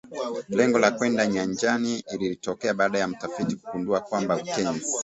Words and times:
Lengo 0.49 0.79
la 0.79 0.91
kwenda 0.91 1.27
nyanjani 1.27 2.03
lilitokea 2.17 2.73
baada 2.73 2.99
ya 2.99 3.07
mtafiti 3.07 3.55
kugundua 3.55 3.99
kwamba 3.99 4.35
Utenzi 4.37 4.91